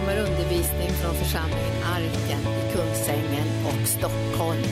[0.00, 4.62] kommer undervisning från församlingen Arken i Kungsängen och Stockholm.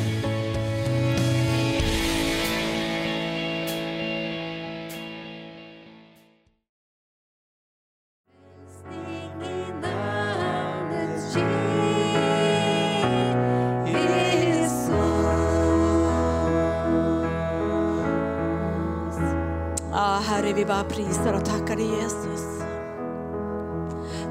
[19.92, 22.53] Ja, Herre, vi bara prisar och tackar dig Jesus.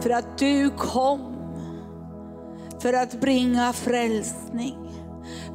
[0.04, 1.34] För att du kom
[2.82, 4.92] för att bringa frälsning,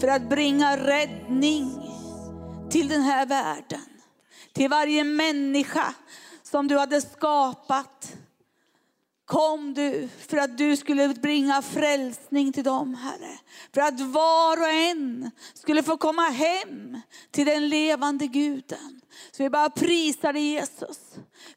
[0.01, 1.81] för att bringa räddning
[2.71, 3.81] till den här världen.
[4.53, 5.95] Till varje människa
[6.43, 8.17] som du hade skapat
[9.29, 13.39] kom du för att du skulle bringa frälsning till dem, Herre.
[13.75, 19.01] För att var och en skulle få komma hem till den levande guden.
[19.31, 20.99] Så vi bara prisar dig Jesus,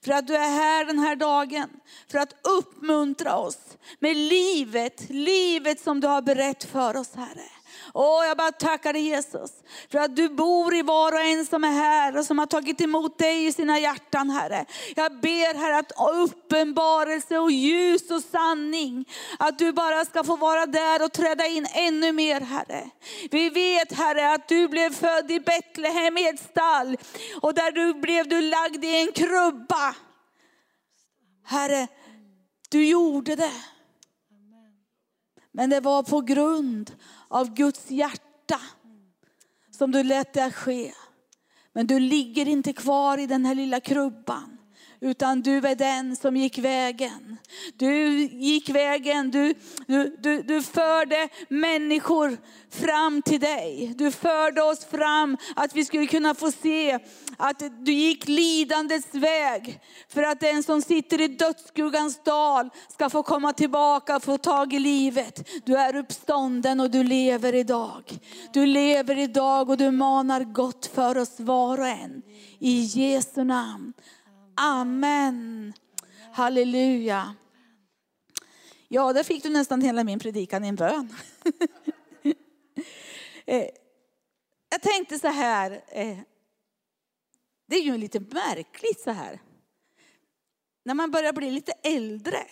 [0.06, 1.70] för att du är här den här dagen.
[2.12, 7.61] För att uppmuntra oss med livet, livet som du har berett för oss Herre.
[7.94, 9.52] Åh, jag bara tackar dig Jesus
[9.92, 12.82] för att du bor i var och en som är här och som har tagit
[12.82, 14.66] emot dig i sina hjärtan Herre.
[14.96, 19.06] Jag ber Herre att uppenbarelse och ljus och sanning,
[19.40, 22.90] att du bara ska få vara där och träda in ännu mer Herre.
[23.32, 26.98] Vi vet Herre att du blev född i Betlehem i ett stall
[27.42, 29.96] och där du blev du lagd i en krubba.
[31.46, 31.88] Herre,
[32.70, 33.52] du gjorde det.
[35.52, 36.92] Men det var på grund
[37.28, 38.60] av Guds hjärta
[39.72, 40.94] som du lät det ske.
[41.74, 44.58] Men du ligger inte kvar i den här lilla krubban.
[45.04, 47.38] Utan du är den som gick vägen.
[47.78, 49.54] Du gick vägen, du,
[49.88, 52.38] du, du, du förde människor
[52.70, 53.94] fram till dig.
[53.98, 57.00] Du förde oss fram att vi skulle kunna få se
[57.38, 59.80] att du gick lidandets väg.
[60.08, 64.74] För att den som sitter i dödsskuggans dal ska få komma tillbaka och få tag
[64.74, 65.50] i livet.
[65.66, 68.04] Du är uppstånden och du lever idag.
[68.54, 72.22] Du lever idag och du manar gott för oss var och en.
[72.60, 73.94] I Jesu namn.
[74.64, 75.74] Amen.
[76.32, 77.36] Halleluja.
[78.88, 81.16] Ja, där fick du nästan hela min predikan i en bön.
[83.46, 83.70] Eh,
[84.70, 86.18] jag tänkte så här, eh,
[87.68, 89.40] det är ju lite märkligt så här.
[90.84, 92.44] När man börjar bli lite äldre.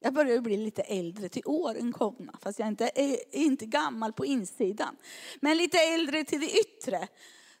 [0.00, 4.26] Jag börjar bli lite äldre till åren komna, fast jag inte är inte gammal på
[4.26, 4.96] insidan.
[5.40, 7.08] Men lite äldre till det yttre.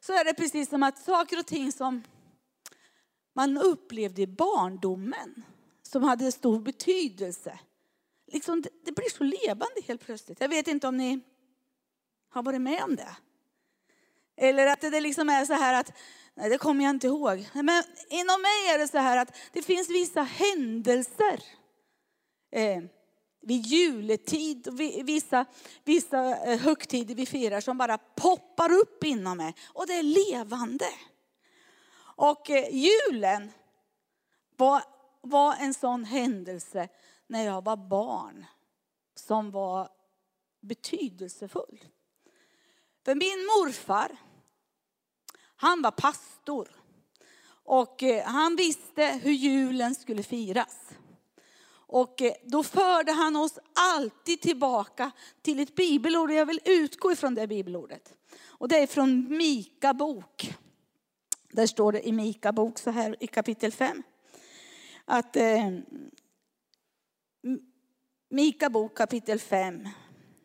[0.00, 2.02] Så är det precis som att saker och ting som
[3.40, 5.44] man upplevde i barndomen,
[5.82, 7.58] som hade stor betydelse.
[8.32, 10.40] Liksom, det blir så levande helt plötsligt.
[10.40, 11.20] Jag vet inte om ni
[12.30, 13.16] har varit med om det.
[14.36, 15.92] Eller att det liksom är så här att,
[16.34, 17.48] nej det kommer jag inte ihåg.
[17.54, 21.42] Men inom mig är det så här att det finns vissa händelser.
[22.52, 22.82] Eh,
[23.42, 25.46] vid juletid och vissa,
[25.84, 29.54] vissa eh, högtider vi firar som bara poppar upp inom mig.
[29.66, 30.86] Och det är levande.
[32.16, 33.52] Och eh, julen
[34.56, 34.82] var,
[35.20, 36.88] var en sån händelse
[37.26, 38.46] när jag var barn
[39.14, 39.88] som var
[40.60, 41.84] betydelsefull.
[43.04, 44.16] För min morfar,
[45.56, 46.68] han var pastor.
[47.64, 50.90] Och eh, han visste hur julen skulle firas.
[51.72, 55.10] Och eh, då förde han oss alltid tillbaka
[55.42, 56.30] till ett bibelord.
[56.30, 58.14] Jag vill utgå ifrån det bibelordet.
[58.46, 60.54] Och det är från Mika bok.
[61.52, 64.02] Där står det i Mika bok så här i kapitel 5.
[65.04, 65.70] Att eh,
[68.30, 69.88] Mika bok kapitel 5,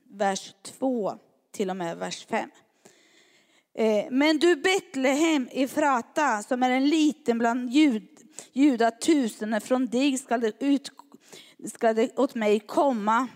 [0.09, 1.19] vers 2
[1.51, 2.49] till och med vers 5.
[3.73, 8.07] Eh, men du Betlehem Efrata som är en liten bland jud,
[8.53, 10.91] judatusenden från dig ska det, ut,
[11.65, 13.27] ska det åt mig komma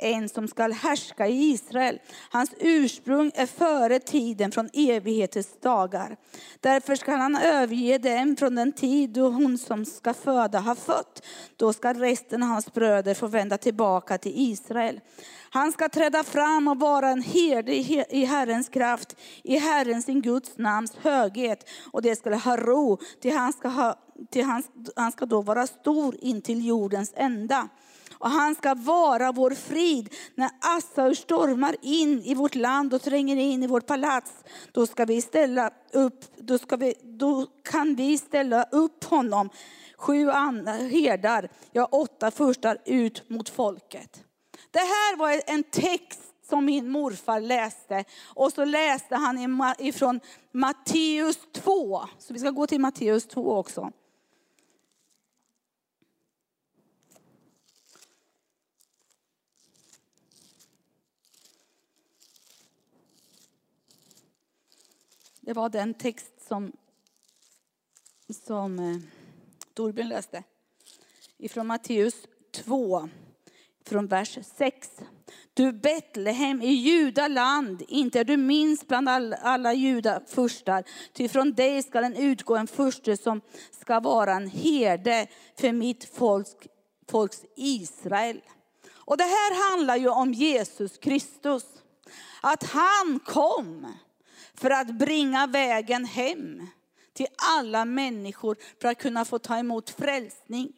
[0.00, 1.98] en som skall härska i Israel.
[2.30, 6.16] Hans ursprung är före tiden från evighetens dagar.
[6.60, 11.26] Därför skall han överge dem från den tid då hon som ska föda har fött.
[11.56, 15.00] Då ska resten av hans bröder få vända tillbaka till Israel.
[15.52, 17.74] Han ska träda fram och vara en herde
[18.10, 21.68] i Herrens kraft, i Herrens sin Guds namns höghet.
[21.92, 23.94] Och det skulle ha ro, till han ska, ha,
[24.30, 24.62] till han,
[24.96, 27.68] han ska då vara stor intill jordens ända
[28.20, 30.14] och han ska vara vår frid.
[30.34, 34.32] När Assaur stormar in i vårt land och tränger in i vårt palats,
[34.72, 39.50] då ska vi ställa upp, då, ska vi, då kan vi ställa upp honom,
[39.96, 44.24] sju herdar, ja åtta furstar ut mot folket.
[44.70, 48.04] Det här var en text som min morfar läste.
[48.34, 50.20] Och så läste han ifrån
[50.52, 52.02] Matteus 2.
[52.18, 53.92] Så vi ska gå till Matteus 2 också.
[65.40, 66.72] Det var den text som,
[68.46, 68.96] som eh,
[69.74, 70.42] Torbjörn läste.
[71.38, 72.14] Ifrån Matteus
[72.52, 73.08] 2,
[73.84, 74.90] från vers 6.
[75.54, 81.82] Du Betlehem i Judaland, inte är du minst bland alla, alla judafurstar, ty från dig
[81.82, 83.40] ska den utgå en furste som
[83.70, 85.26] ska vara en herde
[85.56, 86.50] för mitt folks,
[87.10, 88.40] folks Israel.
[88.92, 91.64] Och det här handlar ju om Jesus Kristus.
[92.42, 93.86] Att han kom
[94.60, 96.66] för att bringa vägen hem
[97.12, 97.26] till
[97.58, 100.72] alla människor för att kunna få ta emot frälsning.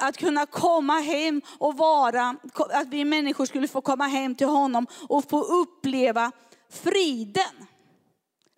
[0.00, 4.86] Att kunna komma hem och vara, att vi människor skulle få komma hem till honom
[5.08, 6.32] och få uppleva
[6.70, 7.66] friden.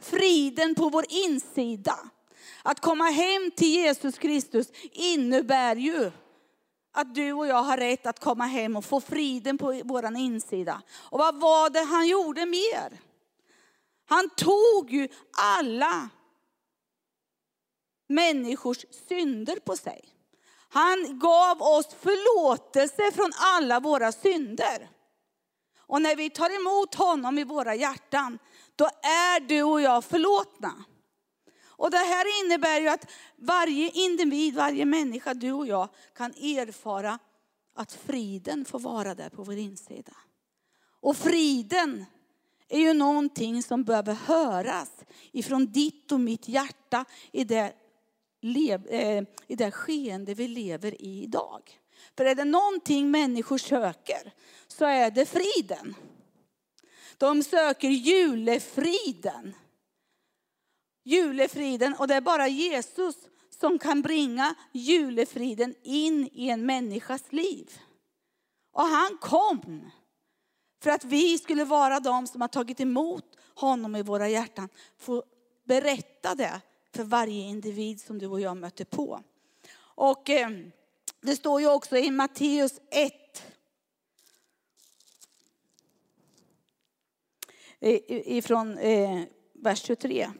[0.02, 1.98] Friden på vår insida.
[2.62, 6.10] Att komma hem till Jesus Kristus innebär ju
[6.92, 10.82] att du och jag har rätt att komma hem och få friden på vår insida.
[10.92, 13.09] Och vad var det han gjorde mer?
[14.10, 16.08] Han tog ju alla
[18.08, 20.04] människors synder på sig.
[20.68, 24.90] Han gav oss förlåtelse från alla våra synder.
[25.78, 28.38] Och när vi tar emot honom i våra hjärtan,
[28.76, 30.84] då är du och jag förlåtna.
[31.64, 37.18] Och det här innebär ju att varje individ, varje människa, du och jag, kan erfara
[37.74, 40.16] att friden får vara där på vår insida.
[41.00, 42.06] Och friden
[42.70, 44.90] är ju någonting som behöver höras
[45.32, 47.72] ifrån ditt och mitt hjärta i det,
[48.88, 51.80] eh, i det skeende vi lever i idag.
[52.16, 54.32] För är det någonting människor söker
[54.68, 55.94] så är det friden.
[57.18, 59.54] De söker julefriden.
[61.04, 63.16] Julefriden och det är bara Jesus
[63.60, 67.70] som kan bringa julefriden in i en människas liv.
[68.72, 69.90] Och han kom
[70.80, 74.68] för att vi skulle vara de som har tagit emot honom i våra hjärtan.
[74.98, 75.22] Få
[75.64, 76.60] berätta det
[76.94, 79.22] för varje individ som du och jag möter på.
[79.78, 80.50] Och eh,
[81.20, 83.12] det står ju också i Matteus 1.
[87.80, 89.22] Ifrån eh,
[89.52, 90.30] vers 23.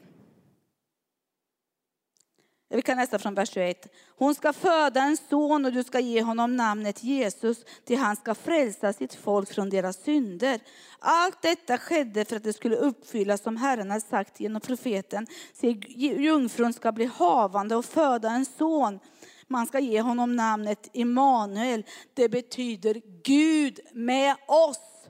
[2.73, 3.87] Vi kan läsa från vers 21.
[4.17, 8.35] Hon ska föda en son och du ska ge honom namnet Jesus, till han ska
[8.35, 10.59] frälsa sitt folk från deras synder.
[10.99, 15.27] Allt detta skedde för att det skulle uppfyllas som Herren har sagt genom profeten.
[15.53, 18.99] Se, jungfrun ska bli havande och föda en son.
[19.47, 21.85] Man ska ge honom namnet Immanuel.
[22.13, 25.07] Det betyder Gud med oss.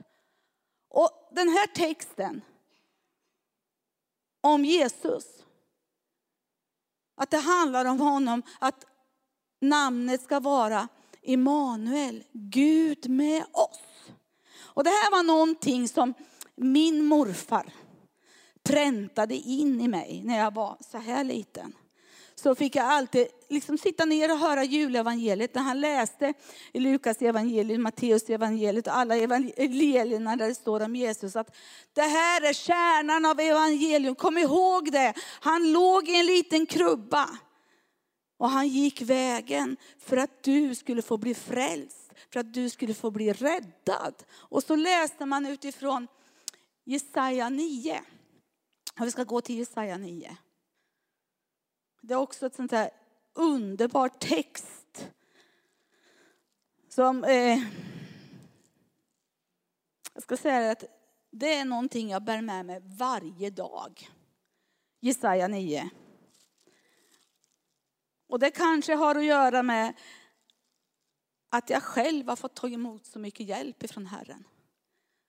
[0.88, 2.40] Och den här texten
[4.40, 5.41] om Jesus
[7.14, 8.84] att det handlar om honom, att
[9.60, 10.88] namnet ska vara
[11.22, 14.12] Immanuel, Gud med oss.
[14.54, 16.14] Och det här var någonting som
[16.56, 17.72] min morfar
[18.62, 21.72] präntade in i mig när jag var så här liten
[22.42, 26.34] så fick jag alltid liksom sitta ner och höra julevangeliet när han läste
[26.72, 31.36] i Lukas evangeliet, Matteus evangeliet och alla evangelierna där det står om Jesus.
[31.36, 31.56] Att
[31.92, 35.14] det här är kärnan av evangelium, kom ihåg det.
[35.40, 37.28] Han låg i en liten krubba
[38.38, 42.94] och han gick vägen för att du skulle få bli frälst, för att du skulle
[42.94, 44.14] få bli räddad.
[44.32, 46.08] Och så läste man utifrån
[46.84, 48.00] Jesaja 9.
[49.00, 50.36] Och vi ska gå till Jesaja 9.
[52.04, 52.90] Det är också ett sånt här
[53.34, 55.08] underbart text.
[56.88, 57.62] Som, eh,
[60.14, 60.84] jag ska säga att
[61.30, 64.10] det är någonting jag bär med mig varje dag.
[65.00, 65.90] Jesaja 9.
[68.28, 69.94] Och det kanske har att göra med
[71.48, 74.44] att jag själv har fått ta emot så mycket hjälp ifrån Herren.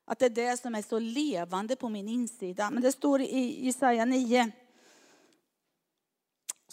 [0.06, 2.72] Att det är det som är så levande på min insida.
[2.72, 4.52] Men det står i Jesaja 9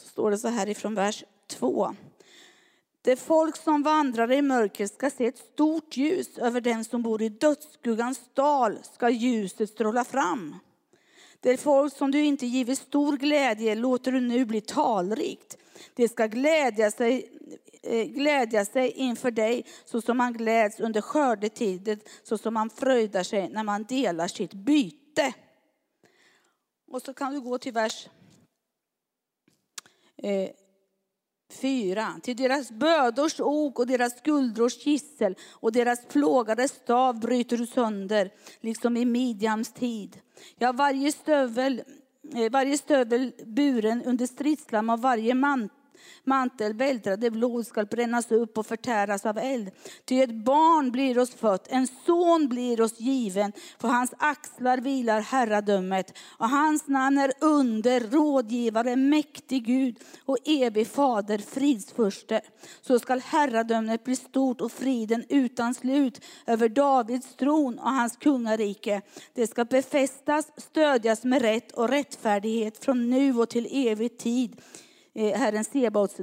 [0.01, 1.95] så står det så här ifrån vers 2.
[3.03, 6.39] Det folk som vandrar i mörker ska se ett stort ljus.
[6.39, 10.57] Över den som bor i dödsskuggans dal ska ljuset stråla fram.
[11.41, 15.57] Det folk som du inte givit stor glädje låter du nu bli talrikt.
[15.95, 17.31] Det ska glädja sig,
[17.83, 23.23] eh, glädja sig inför dig så som man gläds under skördetiden, så som man fröjdar
[23.23, 25.35] sig när man delar sitt byte.
[26.91, 28.09] Och så kan du gå till vers
[30.23, 30.51] eh,
[31.53, 37.67] Fyra, till deras bödors ok och deras skuldrors gissel och deras plågade stav bryter du
[37.67, 40.21] sönder, liksom i Midjams tid.
[40.59, 41.83] Ja, varje stövel,
[42.35, 45.80] eh, varje stövel buren under stridslam av varje mantel
[46.25, 49.71] mantel vältrade blod skall brännas upp och förtäras av eld.
[50.05, 53.53] Ty ett barn blir oss fött, en son blir oss given.
[53.79, 60.87] På hans axlar vilar herradömet och hans namn är under, rådgivare, mäktig Gud och evig
[60.87, 62.41] fader, fridsförste.
[62.81, 69.03] Så skall herradömet bli stort och friden utan slut över Davids tron och hans kungarike.
[69.35, 74.61] Det ska befästas, stödjas med rätt och rättfärdighet från nu och till evig tid.
[75.21, 76.19] Eh, Herren Sebaots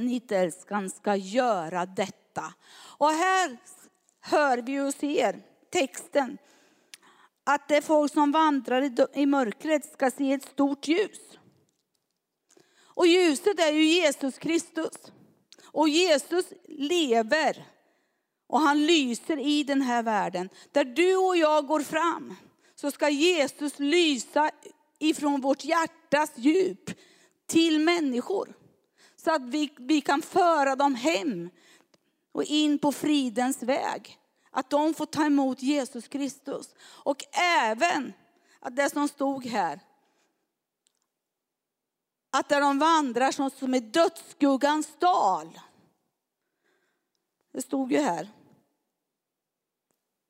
[0.00, 2.54] nitälskan eh, ska göra detta.
[2.98, 3.58] Och här
[4.20, 5.40] hör vi och ser
[5.70, 6.38] texten
[7.44, 11.38] att det folk som vandrar i mörkret ska se ett stort ljus.
[12.80, 15.12] Och ljuset är ju Jesus Kristus.
[15.64, 17.66] Och Jesus lever
[18.46, 20.48] och han lyser i den här världen.
[20.72, 22.34] Där du och jag går fram
[22.74, 24.50] så ska Jesus lysa
[24.98, 26.90] ifrån vårt hjärtas djup
[27.48, 28.54] till människor.
[29.16, 31.50] Så att vi, vi kan föra dem hem
[32.32, 34.18] och in på fridens väg.
[34.50, 36.74] Att de får ta emot Jesus Kristus.
[36.80, 37.24] Och
[37.62, 38.12] även
[38.60, 39.80] att det som stod här.
[42.30, 45.60] Att där de vandrar som, som i dödsskuggans dal.
[47.52, 48.28] Det stod ju här.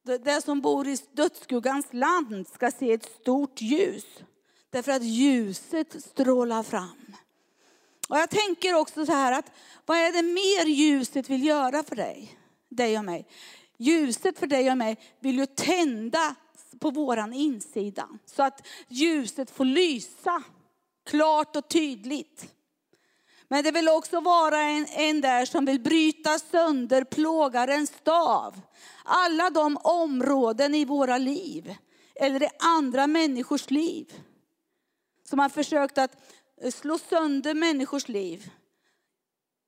[0.02, 4.06] Det som bor i dödsskuggans land ska se ett stort ljus.
[4.70, 7.16] Därför att ljuset strålar fram.
[8.08, 9.52] Och jag tänker också så här att
[9.86, 12.38] vad är det mer ljuset vill göra för dig?
[12.68, 13.28] Dig och mig.
[13.78, 16.34] Ljuset för dig och mig vill ju tända
[16.80, 18.08] på våran insida.
[18.26, 20.42] Så att ljuset får lysa
[21.06, 22.54] klart och tydligt.
[23.48, 28.60] Men det vill också vara en, en där som vill bryta sönder plågarens stav.
[29.04, 31.74] Alla de områden i våra liv,
[32.14, 34.12] eller i andra människors liv,
[35.28, 36.16] som har försökt att
[36.62, 38.50] eh, slå sönder människors liv.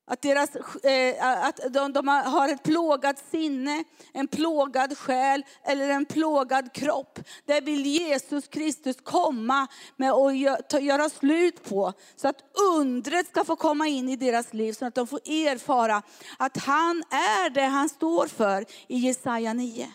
[0.07, 6.05] Att, deras, eh, att de, de, har ett plågat sinne, en plågad själ eller en
[6.05, 7.19] plågad kropp.
[7.45, 10.35] Det vill Jesus Kristus komma med och
[10.81, 11.93] göra slut på.
[12.17, 12.45] Så att
[12.77, 16.03] undret ska få komma in i deras liv så att de får erfara
[16.39, 19.89] att han är det han står för i Jesaja 9.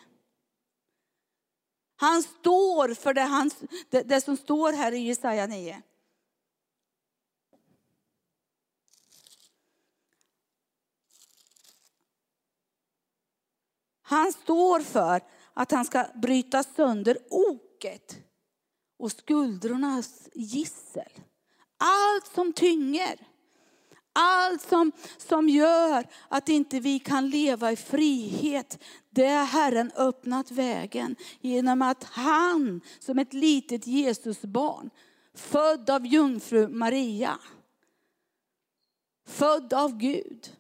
[1.96, 3.52] Han står för det, han,
[3.90, 5.82] det, det som står här i Jesaja 9.
[14.02, 15.22] Han står för
[15.54, 18.18] att han ska bryta sönder oket
[19.00, 21.12] och skuldrornas gissel.
[21.78, 23.35] Allt som tynger.
[24.18, 30.52] Allt som, som gör att inte vi kan leva i frihet, det har Herren öppnat
[30.52, 34.90] vägen genom att han som ett litet Jesusbarn,
[35.34, 37.40] född av jungfru Maria,
[39.28, 40.52] född av Gud,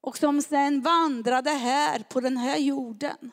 [0.00, 3.30] och som sen vandrade här på den här jorden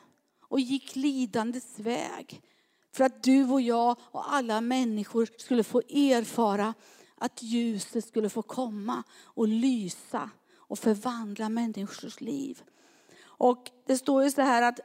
[0.48, 2.42] och gick lidandets väg.
[2.92, 6.74] För att du och jag och alla människor skulle få erfara
[7.22, 12.62] att ljuset skulle få komma och lysa och förvandla människors liv.
[13.24, 14.80] Och det står ju så här att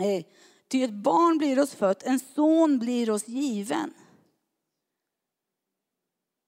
[0.00, 0.24] eh,
[0.68, 3.94] Ty ett barn blir oss fött, en son blir oss given.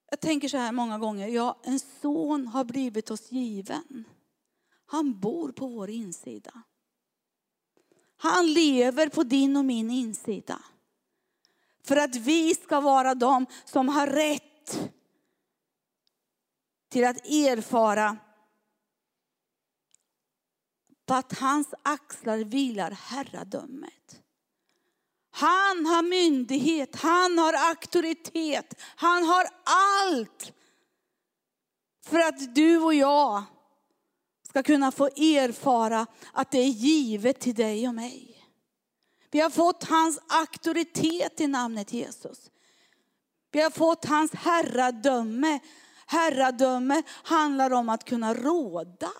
[0.09, 4.05] Jag tänker så här många gånger, ja en son har blivit oss given.
[4.85, 6.63] Han bor på vår insida.
[8.17, 10.59] Han lever på din och min insida.
[11.83, 14.54] För att vi ska vara de som har rätt
[16.89, 18.17] till att erfara
[21.05, 24.21] på att hans axlar vilar herradömet.
[25.31, 30.53] Han har myndighet, han har auktoritet, han har allt.
[32.05, 33.43] För att du och jag
[34.49, 38.47] ska kunna få erfara att det är givet till dig och mig.
[39.31, 42.51] Vi har fått hans auktoritet i namnet Jesus.
[43.55, 45.59] Vi har fått hans herradöme.
[46.05, 49.11] Herradöme handlar om att kunna råda.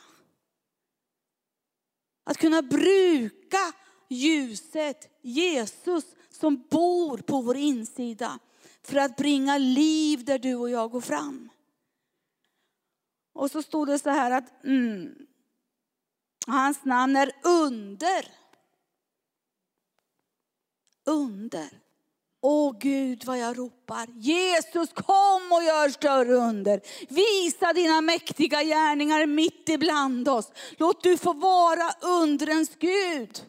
[2.23, 3.73] Att kunna bruka
[4.09, 8.39] ljuset, Jesus som bor på vår insida
[8.81, 11.49] för att bringa liv där du och jag går fram.
[13.33, 15.27] Och så stod det så här att mm,
[16.47, 18.27] hans namn är under.
[21.05, 21.84] Under.
[22.47, 24.07] Åh Gud vad jag ropar.
[24.15, 26.81] Jesus kom och gör större under.
[27.09, 30.51] Visa dina mäktiga gärningar mitt ibland oss.
[30.77, 33.45] Låt du få vara undrens Gud.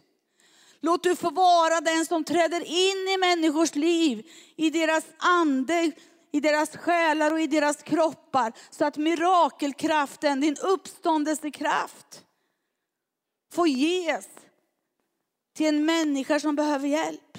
[0.81, 4.27] Låt du få vara den som träder in i människors liv,
[4.57, 5.93] i deras ande,
[6.33, 8.53] i deras själar och i deras kroppar.
[8.71, 12.23] Så att mirakelkraften, din uppståndelsekraft,
[13.53, 14.29] får ges
[15.57, 17.39] till en människa som behöver hjälp.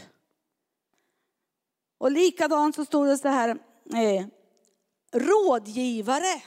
[1.98, 3.50] Och likadant så stod det så här,
[3.94, 4.26] eh,
[5.14, 6.42] rådgivare.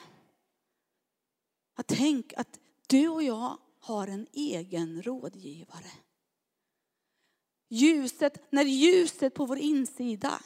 [1.77, 5.91] Jag tänk att du och jag har en egen rådgivare.
[7.69, 10.43] Ljuset, när ljuset på vår insida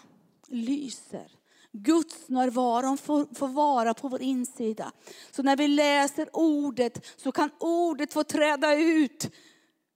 [0.46, 1.32] lyser,
[1.72, 4.92] Guds närvaron får, får vara på vår insida.
[5.30, 9.30] Så när vi läser ordet så kan ordet få träda ut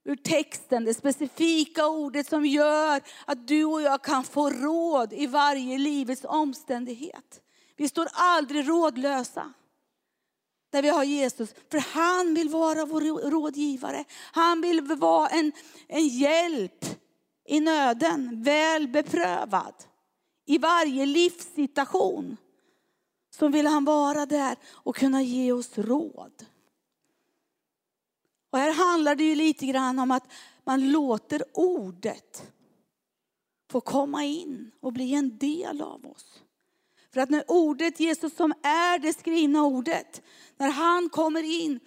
[0.08, 5.26] ur texten, det specifika ordet som gör att du och jag kan få råd i
[5.26, 7.40] varje livets omständighet.
[7.76, 9.52] Vi står aldrig rådlösa
[10.70, 11.54] där vi har Jesus.
[11.70, 14.04] För han vill vara vår rådgivare.
[14.32, 15.52] Han vill vara en,
[15.88, 16.84] en hjälp
[17.44, 19.74] i nöden, väl beprövad.
[20.46, 22.36] I varje livssituation
[23.30, 26.44] så vill han vara där och kunna ge oss råd.
[28.58, 30.32] Och här handlar det ju lite grann om att
[30.64, 32.52] man låter ordet
[33.70, 36.42] få komma in och bli en del av oss.
[37.12, 40.22] För att när ordet Jesus som är det skrivna ordet,
[40.56, 41.80] när han kommer in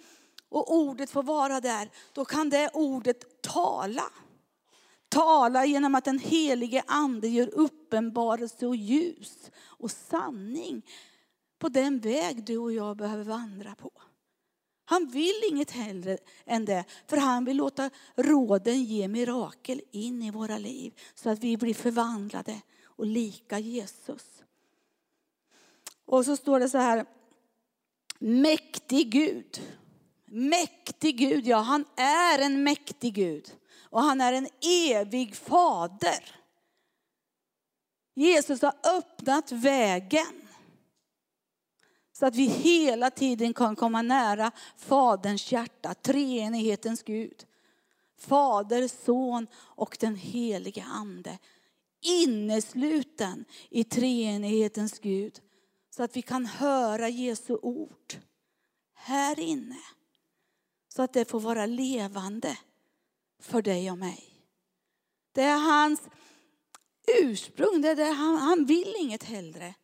[0.48, 4.04] och ordet får vara där, då kan det ordet tala.
[5.08, 10.82] Tala genom att den helige ande gör uppenbarelse och ljus och sanning
[11.58, 13.92] på den väg du och jag behöver vandra på.
[14.84, 20.30] Han vill inget hellre än det, för han vill låta råden ge mirakel in i
[20.30, 24.42] våra liv så att vi blir förvandlade och lika Jesus.
[26.04, 27.06] Och så står det så här,
[28.18, 29.62] mäktig Gud.
[30.24, 33.52] Mäktig Gud, ja han är en mäktig Gud.
[33.80, 36.36] Och han är en evig fader.
[38.14, 40.41] Jesus har öppnat vägen.
[42.12, 47.46] Så att vi hela tiden kan komma nära Faderns hjärta, treenighetens Gud.
[48.18, 51.38] Fader, Son och den helige Ande.
[52.00, 55.40] Innesluten i treenighetens Gud.
[55.90, 58.14] Så att vi kan höra Jesu ord
[58.94, 59.78] här inne.
[60.94, 62.58] Så att det får vara levande
[63.40, 64.28] för dig och mig.
[65.32, 66.00] Det är hans
[67.22, 69.74] ursprung, det är det, han, han vill inget hellre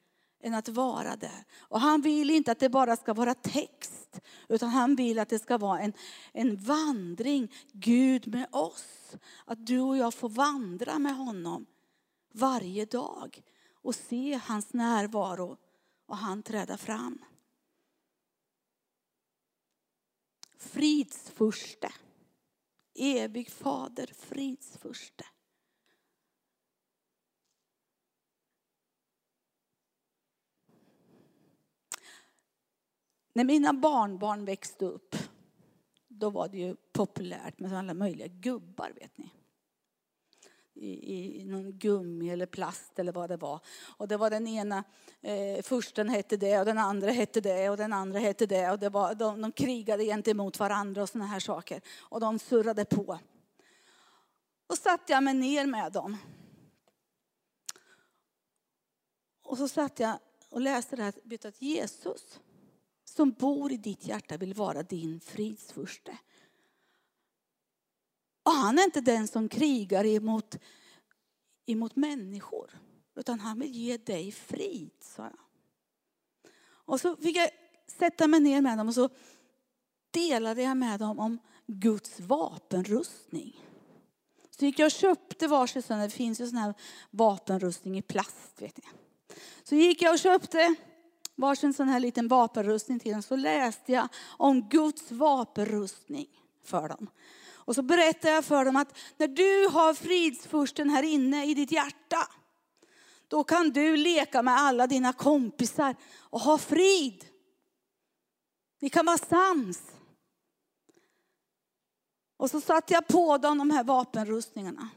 [0.41, 1.45] än att vara där.
[1.59, 5.39] Och han vill inte att det bara ska vara text, utan han vill att det
[5.39, 5.93] ska vara en,
[6.33, 9.17] en vandring, Gud med oss.
[9.45, 11.67] Att du och jag får vandra med honom
[12.33, 15.57] varje dag och se hans närvaro
[16.07, 17.25] och han träda fram.
[20.57, 21.93] Fridsfurste,
[22.95, 25.25] evig fader, fridsfurste.
[33.39, 35.17] När mina barnbarn växte upp,
[36.09, 39.31] då var det ju populärt med alla möjliga gubbar, vet ni.
[40.75, 43.61] I, i någon gummi eller plast eller vad det var.
[43.97, 44.85] Och det var den ena,
[45.21, 48.71] eh, försten hette det och den andra hette det och den andra hette det.
[48.71, 51.81] Och det var, de, de krigade gentemot varandra och såna här saker.
[52.01, 53.19] Och de surrade på.
[54.67, 56.17] Och satte jag mig ner med dem.
[59.43, 62.41] Och så satt jag och läste det här, vet att Jesus,
[63.19, 66.19] som bor i ditt hjärta vill vara din fridsfurste.
[68.43, 70.57] Och han är inte den som krigar emot,
[71.67, 72.79] emot människor.
[73.17, 75.39] Utan han vill ge dig frid, sa jag.
[76.69, 77.51] Och så fick jag
[77.87, 79.09] sätta mig ner med dem och så
[80.11, 83.65] delade jag med dem om Guds vapenrustning.
[84.51, 86.75] Så gick jag och köpte varsin sån, det finns ju sån här
[87.11, 88.85] vapenrustning i plast vet ni.
[89.63, 90.75] Så gick jag och köpte
[91.39, 96.27] varsin sån här liten vapenrustning till dem så läste jag om Guds vapenrustning
[96.65, 97.11] för dem.
[97.51, 101.73] Och så berättade jag för dem att när du har fridsfursten här inne i ditt
[101.73, 102.29] hjärta,
[103.29, 107.25] då kan du leka med alla dina kompisar och ha frid.
[108.81, 109.83] Ni kan vara sams.
[112.37, 114.89] Och så satte jag på dem de här vapenrustningarna.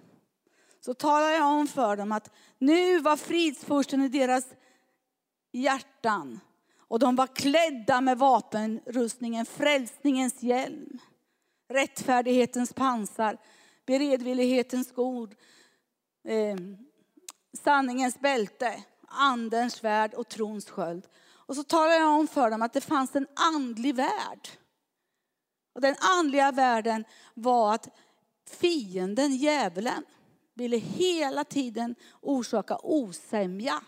[0.85, 4.45] Så talade jag om för dem att nu var fridsfursten i deras
[5.51, 6.39] hjärtan.
[6.77, 10.99] Och de var klädda med vapenrustningen, frälsningens hjälm,
[11.69, 13.37] rättfärdighetens pansar,
[13.85, 15.35] beredvillighetens skor,
[16.27, 16.55] eh,
[17.63, 21.07] sanningens bälte, andens svärd och trons sköld.
[21.51, 24.49] Och så talade jag om för dem att det fanns en andlig värld.
[25.75, 27.89] Och den andliga världen var att
[28.49, 30.05] fienden, djävulen,
[30.53, 33.81] ville hela tiden orsaka osämja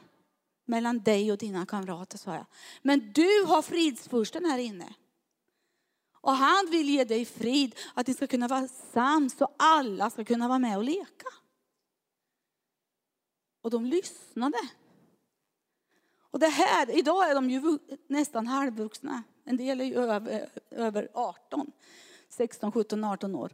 [0.65, 2.45] mellan dig och dina kamrater, sa jag.
[2.81, 4.93] Men du har fridsfursten här inne.
[6.21, 10.25] Och han vill ge dig frid, att ni ska kunna vara sams och alla ska
[10.25, 11.27] kunna vara med och leka.
[13.61, 14.57] Och de lyssnade.
[16.19, 19.23] Och det här, idag är de ju nästan halvvuxna.
[19.43, 21.71] En del är ju över, över 18,
[22.29, 23.53] 16, 17, 18 år.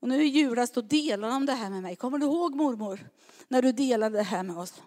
[0.00, 1.96] Och nu i julas då delar de det här med mig.
[1.96, 3.08] Kommer du ihåg mormor?
[3.48, 4.82] När du delade det här med oss.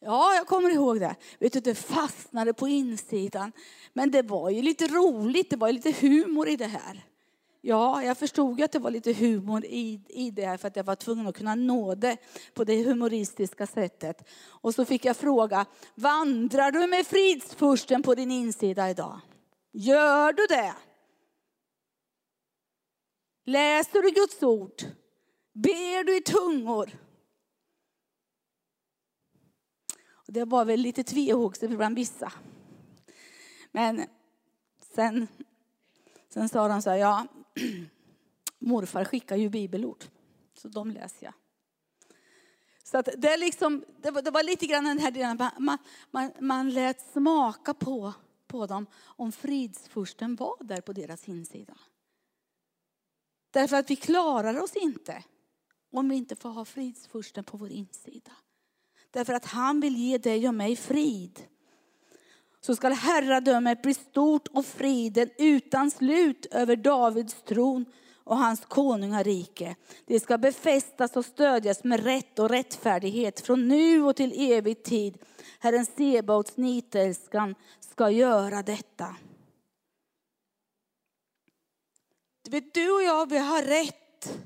[0.00, 1.16] Ja, jag kommer ihåg det.
[1.38, 3.52] Vet du, det fastnade på insidan.
[3.92, 7.04] Men det var ju lite roligt, det var lite humor i det här.
[7.60, 10.84] Ja, jag förstod ju att det var lite humor i, i det för att jag
[10.84, 12.16] var tvungen att kunna nå det
[12.54, 14.28] på det humoristiska sättet.
[14.46, 19.20] Och så fick jag fråga, vandrar du med fridsfursten på din insida idag?
[19.72, 20.74] Gör du det?
[23.44, 24.82] Läser du Guds ord?
[25.52, 26.90] Ber du i tungor?
[30.32, 32.32] Det var väl lite tvehågset bland vissa.
[33.72, 34.06] Men
[34.94, 35.28] sen,
[36.28, 37.26] sen sa de så här, ja,
[38.58, 40.04] morfar skickar ju bibelord,
[40.54, 41.34] så de läser jag.
[42.84, 45.78] Så att det, är liksom, det, var, det var lite grann den här delen, man,
[46.10, 48.12] man, man lät smaka på,
[48.46, 51.78] på dem om fridsfursten var där på deras insida.
[53.50, 55.24] Därför att vi klarar oss inte
[55.90, 58.32] om vi inte får ha fridsfursten på vår insida.
[59.10, 61.40] Därför att han vill ge dig och mig frid.
[62.60, 67.84] Så skall herradömet bli stort och friden utan slut över Davids tron
[68.24, 69.76] och hans konungarike.
[70.06, 75.18] Det ska befästas och stödjas med rätt och rättfärdighet från nu och till evig tid.
[75.58, 79.16] Herren Sebaots nitälskan ska göra detta.
[82.44, 84.38] Du vet, du och jag, vi har rätt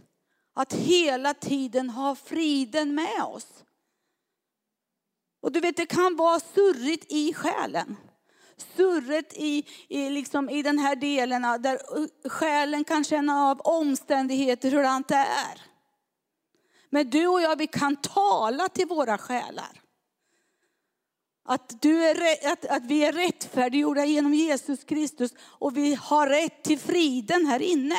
[0.54, 3.64] att hela tiden ha friden med oss.
[5.42, 7.96] Och du vet, det kan vara surrigt i själen.
[8.76, 14.70] Surret i, i, liksom, i den här delen där uh, själen kan känna av omständigheter
[14.70, 15.62] hur det är.
[16.90, 19.80] Men du och jag, vi kan tala till våra själar.
[21.44, 26.62] Att, du är, att, att vi är rättfärdiggjorda genom Jesus Kristus och vi har rätt
[26.62, 27.98] till friden här inne.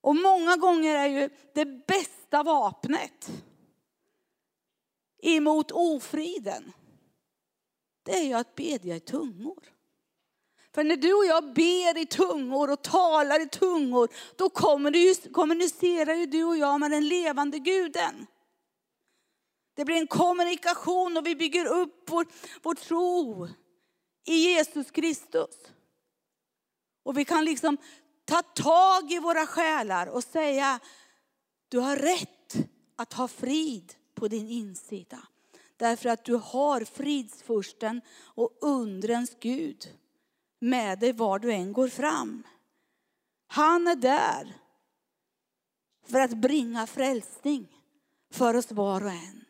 [0.00, 3.30] Och många gånger är ju det bästa vapnet
[5.22, 6.72] emot ofriden,
[8.02, 9.64] det är ju att bedja i tungor.
[10.74, 14.50] För när du och jag ber i tungor och talar i tungor, då
[15.32, 18.26] kommunicerar ju du och jag med den levande guden.
[19.74, 22.26] Det blir en kommunikation och vi bygger upp vår,
[22.62, 23.48] vår tro
[24.26, 25.56] i Jesus Kristus.
[27.02, 27.76] Och vi kan liksom
[28.24, 30.80] ta tag i våra själar och säga,
[31.68, 32.54] du har rätt
[32.96, 35.18] att ha frid på din insida.
[35.76, 39.98] Därför att du har fridsfursten och undrens Gud
[40.58, 42.42] med dig var du än går fram.
[43.46, 44.56] Han är där
[46.06, 47.82] för att bringa frälsning
[48.30, 49.44] för oss var och en.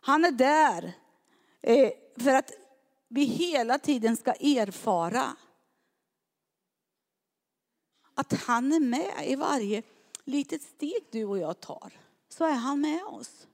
[0.00, 0.92] Han är där
[1.60, 2.50] eh, för att
[3.08, 5.36] vi hela tiden ska erfara
[8.14, 9.82] att han är med i varje
[10.24, 11.92] litet steg du och jag tar.
[12.32, 13.46] Så är han med oss.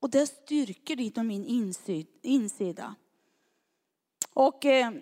[0.00, 1.72] Och det styrker ditt och min
[2.22, 2.94] insida.
[4.32, 4.92] Och eh,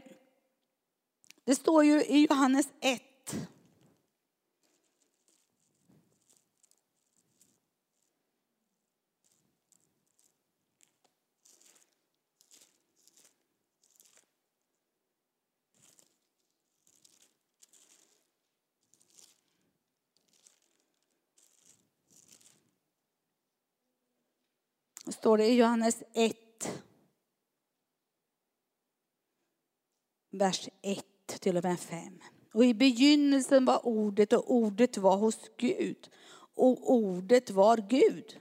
[1.45, 3.03] det står ju i Johannes 1
[25.25, 26.37] står det i Johannes 1.
[30.33, 31.05] Vers 1
[31.41, 31.99] till och med 5.
[32.55, 36.09] Och i begynnelsen var ordet och ordet var hos Gud.
[36.55, 38.39] Och ordet var Gud.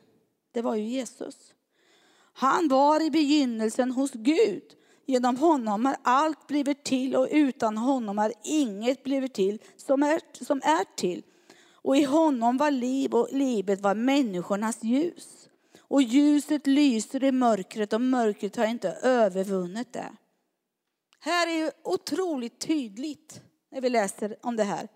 [0.52, 1.54] Det var ju Jesus.
[2.34, 4.64] Han var i begynnelsen hos Gud.
[5.06, 10.44] Genom honom har allt blivit till och utan honom har inget blivit till som är,
[10.46, 11.24] som är till.
[11.72, 15.43] Och i honom var liv och livet var människornas ljus.
[15.94, 20.14] Och ljuset lyser i mörkret och mörkret har inte övervunnit det.
[21.20, 24.88] Här är ju otroligt tydligt när vi läser om det här.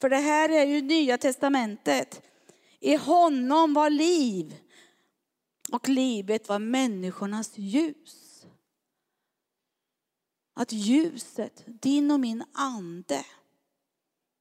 [0.00, 2.22] För det här är ju nya testamentet.
[2.80, 4.56] I honom var liv
[5.72, 8.46] och livet var människornas ljus.
[10.54, 13.24] Att ljuset, din och min ande,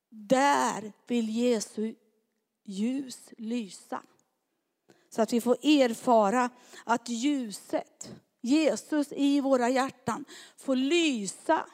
[0.10, 1.96] där vill Jesu
[2.64, 4.04] ljus lysa.
[5.16, 6.50] Så att vi får erfara
[6.84, 10.26] att ljuset, Jesus i våra hjärtan,
[10.58, 11.66] får lysa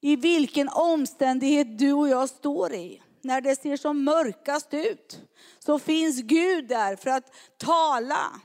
[0.00, 3.02] i vilken omständighet du och jag står i.
[3.20, 5.20] När det ser som mörkast ut
[5.58, 8.40] så finns Gud där för att tala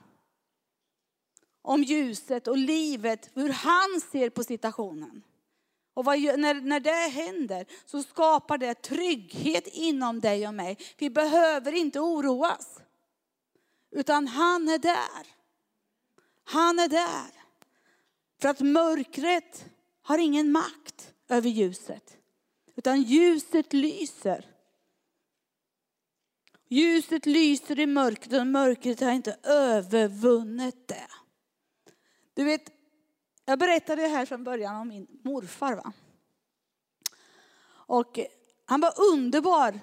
[1.61, 5.23] om ljuset och livet, hur han ser på situationen.
[5.93, 10.77] Och vad, när, när det händer så skapar det trygghet inom dig och mig.
[10.97, 12.82] Vi behöver inte oroas.
[13.93, 15.27] Utan han är där.
[16.43, 17.31] Han är där.
[18.41, 19.65] För att mörkret
[20.01, 22.17] har ingen makt över ljuset.
[22.75, 24.49] Utan ljuset lyser.
[26.69, 31.07] Ljuset lyser i mörkret och mörkret har inte övervunnit det.
[32.33, 32.71] Du vet,
[33.45, 35.75] jag berättade här från början om min morfar.
[35.75, 35.93] Va?
[37.65, 38.19] Och
[38.65, 39.79] han var underbar,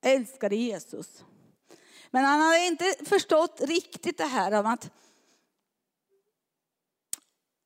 [0.00, 1.24] älskade Jesus.
[2.10, 4.90] Men han hade inte förstått riktigt det här om att,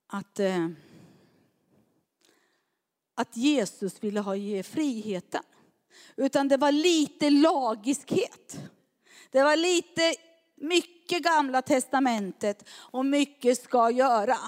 [0.06, 0.68] att, eh,
[3.14, 5.42] att Jesus ville ha ge friheten.
[6.16, 8.58] Utan det var lite lagiskhet.
[9.30, 10.14] Det var lite
[10.56, 14.38] mycket gamla testamentet och mycket ska göra.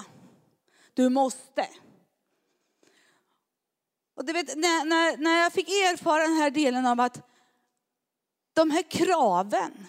[0.93, 1.67] Du måste.
[4.15, 7.34] Och du vet, när, när, när jag fick erfara den här delen av att
[8.55, 9.87] de här kraven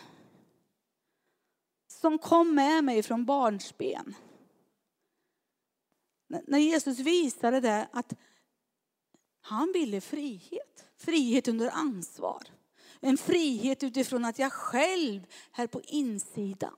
[1.88, 4.14] som kom med mig från barnsben.
[6.46, 8.12] När Jesus visade det att
[9.40, 10.84] han ville frihet.
[10.96, 12.42] Frihet under ansvar.
[13.00, 16.76] En frihet utifrån att jag själv här på insidan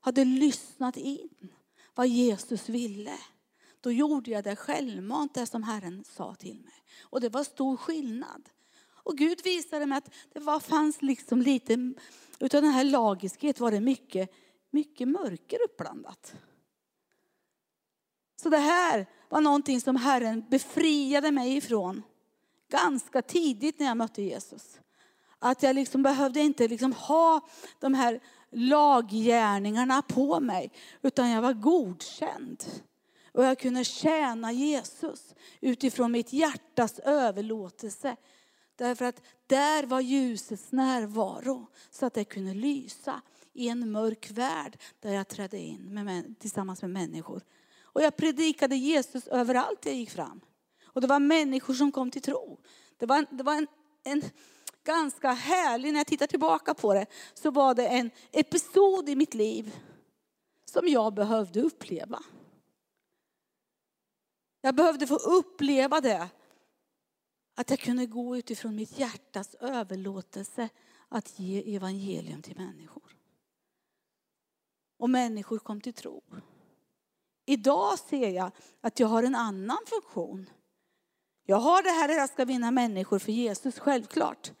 [0.00, 1.52] hade lyssnat in
[1.94, 3.18] vad Jesus ville.
[3.80, 6.84] Då gjorde jag det självmant, det som Herren sa till mig.
[7.02, 8.48] Och det var stor skillnad.
[9.02, 11.94] Och Gud visade mig att det var, fanns liksom lite,
[12.38, 14.30] utan den här lagiskhet var det mycket,
[14.70, 16.34] mycket mörker uppblandat.
[18.42, 22.02] Så det här var någonting som Herren befriade mig ifrån
[22.70, 24.80] ganska tidigt när jag mötte Jesus.
[25.38, 31.52] Att jag liksom behövde inte liksom ha de här laggärningarna på mig, utan jag var
[31.52, 32.64] godkänd.
[33.32, 38.16] Och jag kunde tjäna Jesus utifrån mitt hjärtas överlåtelse.
[38.80, 44.78] Därför att där var ljusets närvaro så att det kunde lysa i en mörk värld
[45.00, 47.42] där jag trädde in med, tillsammans med människor.
[47.82, 50.40] Och jag predikade Jesus överallt jag gick fram.
[50.84, 52.58] Och det var människor som kom till tro.
[52.96, 53.66] Det var, det var en,
[54.04, 54.22] en
[54.84, 59.34] ganska härlig, när jag tittar tillbaka på det, så var det en episod i mitt
[59.34, 59.76] liv
[60.64, 62.22] som jag behövde uppleva.
[64.60, 66.28] Jag behövde få uppleva det.
[67.60, 70.68] Att jag kunde gå utifrån mitt hjärtas överlåtelse
[71.08, 73.16] att ge evangelium till människor.
[74.96, 76.22] Och människor kom till tro.
[77.46, 80.50] Idag ser jag att jag har en annan funktion.
[81.44, 84.52] Jag har det här att jag ska vinna människor för Jesus, självklart.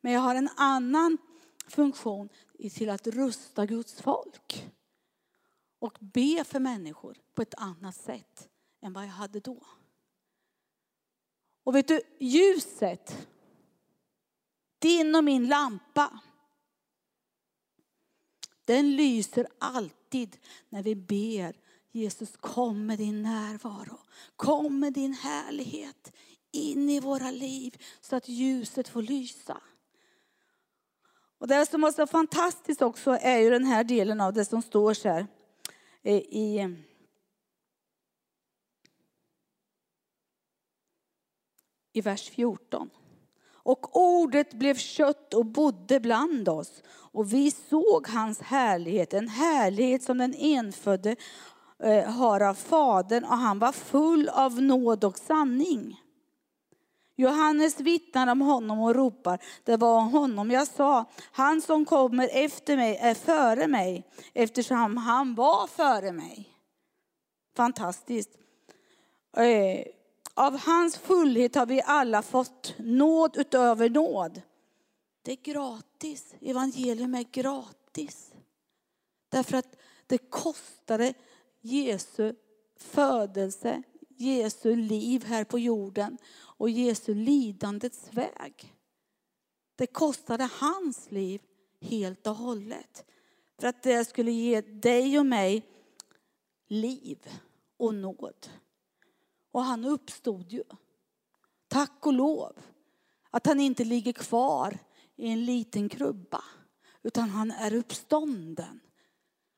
[0.00, 1.18] Men jag har en annan
[1.66, 2.28] funktion
[2.74, 4.70] till att rusta Guds folk.
[5.78, 8.48] Och be för människor på ett annat sätt
[8.82, 9.66] än vad jag hade då.
[11.64, 13.28] Och vet du, ljuset,
[14.78, 16.20] din och min lampa,
[18.64, 20.36] den lyser alltid
[20.68, 21.56] när vi ber
[21.94, 23.98] Jesus kom med din närvaro.
[24.36, 26.12] Kom med din härlighet
[26.52, 29.60] in i våra liv så att ljuset får lysa.
[31.38, 34.62] Och det som är så fantastiskt också är ju den här delen av det som
[34.62, 35.26] står så här
[36.02, 36.76] eh, i
[41.94, 42.90] i vers 14.
[43.52, 50.02] Och ordet blev kött och bodde bland oss och vi såg hans härlighet, en härlighet
[50.02, 51.16] som den enfödde
[51.82, 56.00] eh, har av Fadern och han var full av nåd och sanning.
[57.16, 62.76] Johannes vittnar om honom och ropar, det var honom jag sa, han som kommer efter
[62.76, 66.48] mig är före mig eftersom han var före mig.
[67.56, 68.30] Fantastiskt.
[69.36, 69.84] Eh,
[70.34, 74.42] av hans fullhet har vi alla fått nåd utöver nåd.
[75.22, 76.34] Det är gratis.
[76.40, 78.32] Evangelium är gratis.
[79.28, 81.14] Därför att det kostade
[81.60, 82.34] Jesu
[82.76, 88.74] födelse, Jesu liv här på jorden och Jesu lidandets väg.
[89.76, 91.42] Det kostade hans liv
[91.80, 93.04] helt och hållet.
[93.60, 95.62] För att det skulle ge dig och mig
[96.68, 97.18] liv
[97.76, 98.48] och nåd.
[99.54, 100.62] Och han uppstod ju.
[101.68, 102.52] Tack och lov
[103.30, 104.78] att han inte ligger kvar
[105.16, 106.44] i en liten krubba.
[107.02, 108.80] utan han är uppstånden.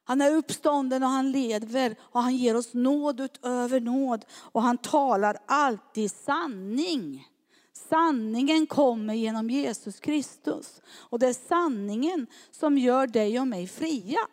[0.05, 4.79] Han är uppstånden och han lever och han ger oss nåd utöver nåd och han
[4.79, 7.29] talar alltid sanning.
[7.73, 14.29] Sanningen kommer genom Jesus Kristus och det är sanningen som gör dig och mig fria.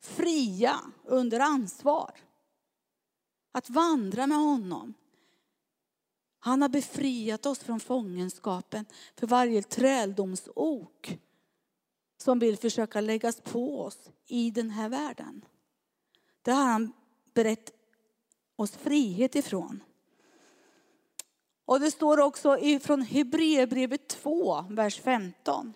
[0.00, 2.29] Fria under ansvar.
[3.52, 4.94] Att vandra med honom.
[6.38, 8.84] Han har befriat oss från fångenskapen
[9.16, 11.18] för varje träldomsok
[12.16, 15.44] som vill försöka läggas på oss i den här världen.
[16.42, 16.92] Det har han
[17.34, 17.72] berett
[18.56, 19.82] oss frihet ifrån.
[21.64, 25.74] Och det står också från Hebreerbrevet 2, vers 15.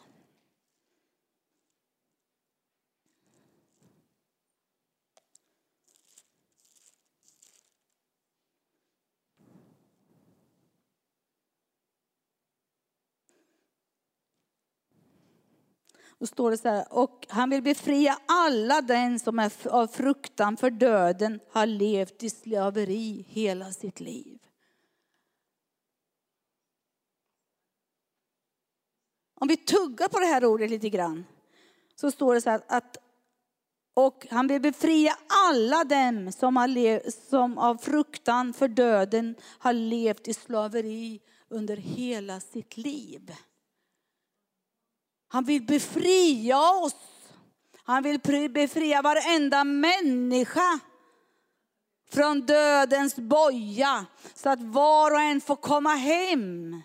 [16.19, 20.57] Då står det så här, och han vill befria alla den som är av fruktan
[20.57, 24.39] för döden har levt i slaveri hela sitt liv.
[29.41, 31.25] Om vi tuggar på det här ordet lite grann
[31.95, 32.97] så står det så här att
[33.95, 35.17] och han vill befria
[35.49, 41.77] alla dem som, har lev, som av fruktan för döden har levt i slaveri under
[41.77, 43.33] hela sitt liv.
[45.35, 46.95] Han vill befria oss.
[47.85, 48.21] Han vill
[48.51, 50.79] befria varenda människa
[52.11, 56.83] från dödens boja så att var och en får komma hem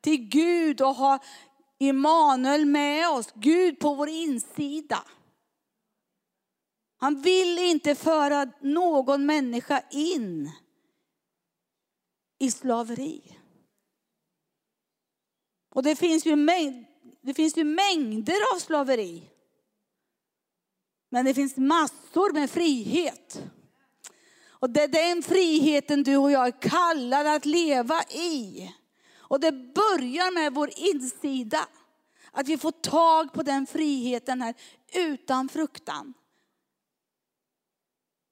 [0.00, 1.18] till Gud och ha
[1.78, 5.04] Immanuel med oss, Gud på vår insida.
[6.96, 10.50] Han vill inte föra någon människa in
[12.38, 13.38] i slaveri.
[15.74, 16.86] Och det finns ju mängd,
[17.22, 19.30] det finns ju mängder av slaveri.
[21.08, 23.42] Men det finns massor med frihet.
[24.48, 28.70] Och det är den friheten du och jag är kallade att leva i.
[29.16, 31.68] Och det börjar med vår insida.
[32.30, 34.54] Att vi får tag på den friheten här
[34.92, 36.14] utan fruktan.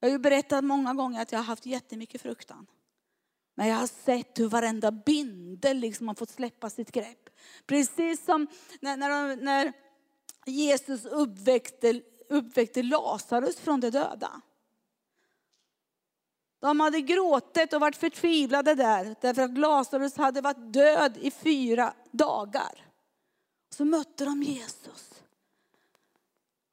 [0.00, 2.66] Jag har ju berättat många gånger att jag har haft jättemycket fruktan.
[3.54, 7.29] Men jag har sett hur varenda bindel liksom har fått släppa sitt grepp.
[7.66, 8.46] Precis som
[8.80, 9.72] när, när, när
[10.46, 14.40] Jesus uppväckte, uppväckte Lazarus från de döda.
[16.60, 21.94] De hade gråtit och varit förtvivlade där därför att Lazarus hade varit död i fyra
[22.10, 22.86] dagar.
[23.70, 25.22] Så mötte de Jesus.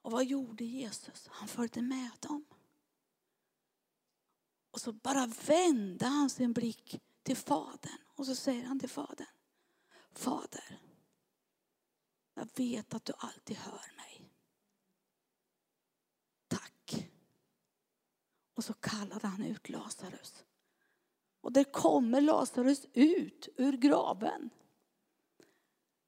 [0.02, 1.28] Och vad gjorde Jesus?
[1.30, 2.44] Han följde med dem.
[4.70, 7.98] Och så bara vände han sin blick till Fadern.
[8.16, 9.26] Och så säger han till Fadern.
[10.18, 10.78] Fader,
[12.34, 14.30] jag vet att du alltid hör mig.
[16.48, 17.08] Tack.
[18.54, 20.44] Och så kallade han ut Lazarus.
[21.40, 24.50] Och där kommer Lazarus ut ur graven.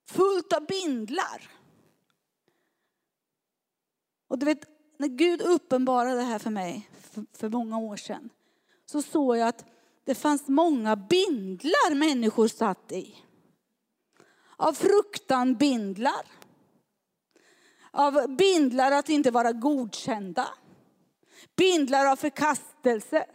[0.09, 1.51] Fullt av bindlar.
[4.29, 4.69] Och du vet,
[4.99, 8.31] när Gud uppenbarade det här för mig för, för många år sedan
[8.87, 9.65] så såg jag att
[10.05, 13.17] det fanns många bindlar människor satt i.
[14.61, 16.27] Av fruktan bindlar.
[17.91, 20.49] Av bindlar att inte vara godkända.
[21.57, 23.27] Bindlar av förkastelse.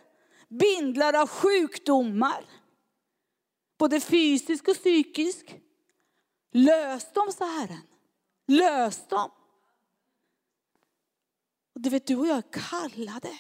[0.50, 2.46] Bindlar av sjukdomar.
[3.78, 5.56] Både fysisk och psykisk.
[6.52, 7.88] Lös dem, sa Herren.
[8.48, 9.32] Lös dem.
[11.76, 13.40] Och du vet, du och jag är kallade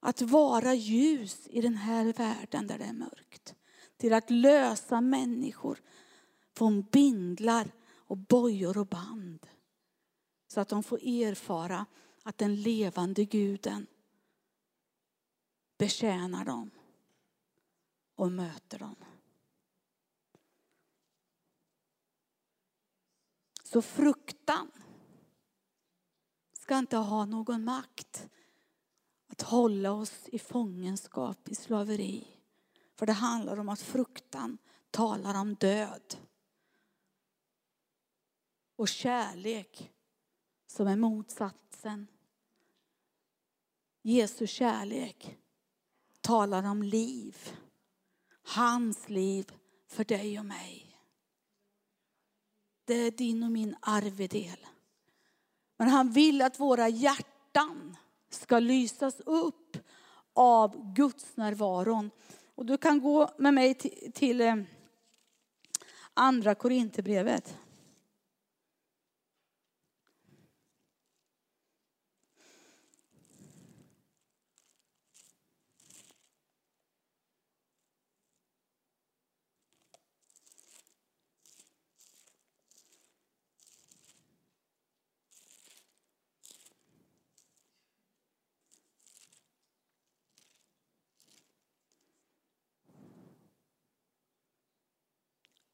[0.00, 3.54] att vara ljus i den här världen där det är mörkt.
[3.96, 5.80] Till att lösa människor
[6.60, 9.46] från bindlar och bojor och band.
[10.48, 11.86] Så att de får erfara
[12.22, 13.86] att den levande guden
[15.78, 16.70] betjänar dem
[18.14, 18.96] och möter dem.
[23.64, 24.70] Så fruktan
[26.52, 28.28] ska inte ha någon makt
[29.26, 32.26] att hålla oss i fångenskap, i slaveri.
[32.94, 34.58] För det handlar om att fruktan
[34.90, 36.16] talar om död.
[38.80, 39.92] Och kärlek
[40.66, 42.06] som är motsatsen.
[44.02, 45.38] Jesu kärlek
[46.20, 47.36] talar om liv.
[48.42, 49.52] Hans liv
[49.86, 50.96] för dig och mig.
[52.84, 54.66] Det är din och min arvedel.
[55.76, 57.96] Men han vill att våra hjärtan
[58.30, 59.76] ska lysas upp
[60.32, 62.10] av Guds närvaron.
[62.54, 64.56] Och du kan gå med mig till, till eh,
[66.14, 67.58] andra Korinthierbrevet.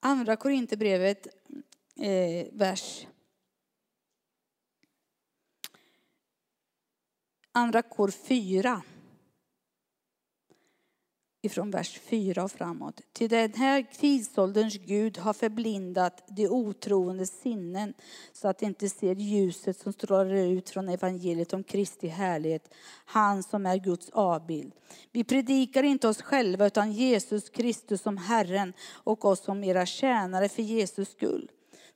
[0.07, 1.27] Andra Korinthierbrevet,
[1.97, 3.07] eh, vers
[7.53, 8.96] Andra kor 4.
[11.47, 13.01] Ifrån vers 4 och framåt.
[13.13, 17.95] Till den här tidsålderns Gud har förblindat de otroende sinnen
[18.33, 22.75] så att de inte ser ljuset som strålar ut från evangeliet om Kristi härlighet,
[23.05, 24.73] han som är Guds avbild.
[25.13, 30.49] Vi predikar inte oss själva utan Jesus Kristus som Herren och oss som era tjänare
[30.49, 31.51] för Jesus skull.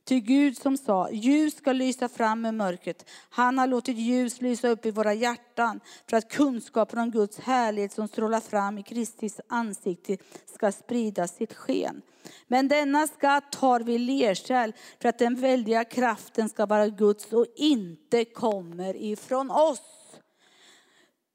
[0.04, 3.08] Till Gud som sa, ljus ska lysa fram ur mörkret.
[3.30, 5.80] Han har låtit ljus lysa upp i våra hjärtan
[6.10, 11.54] för att kunskapen om Guds härlighet som strålar fram i Kristis ansikte ska sprida sitt
[11.54, 12.02] sken.
[12.46, 17.46] Men denna skatt har vi lerkärl för att den väldiga kraften ska vara Guds och
[17.56, 19.80] inte kommer ifrån oss.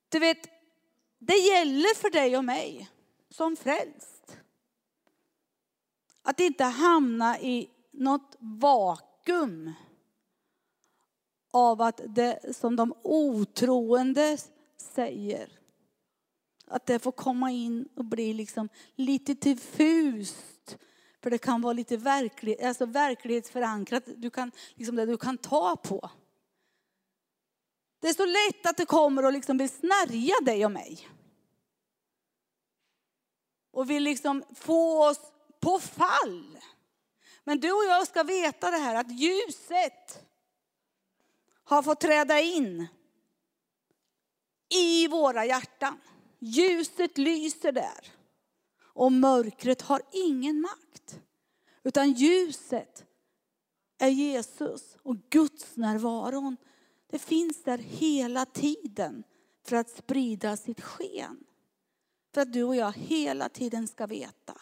[0.09, 0.47] Du vet,
[1.20, 2.89] det gäller för dig och mig
[3.30, 4.38] som frälst.
[6.24, 9.73] Att inte hamna i något vakuum
[11.51, 14.37] av att det som de otroende
[14.77, 15.49] säger,
[16.67, 20.77] att det får komma in och bli liksom lite diffust.
[21.23, 25.75] För det kan vara lite verklig, alltså verklighetsförankrat, du kan, liksom det du kan ta
[25.75, 26.09] på.
[27.99, 31.09] Det är så lätt att det kommer och liksom vill snärja dig och mig.
[33.71, 35.19] Och vill liksom få oss
[35.59, 36.57] på fall.
[37.47, 40.25] Men du och jag ska veta det här att ljuset
[41.63, 42.87] har fått träda in
[44.69, 45.97] i våra hjärtan.
[46.39, 48.11] Ljuset lyser där.
[48.81, 51.19] Och mörkret har ingen makt.
[51.83, 53.05] Utan ljuset
[53.97, 56.57] är Jesus och Guds närvaron.
[57.11, 59.23] Det finns där hela tiden
[59.65, 61.43] för att sprida sitt sken.
[62.33, 64.61] För att du och jag hela tiden ska veta